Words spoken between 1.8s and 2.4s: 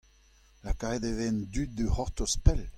c'hortoz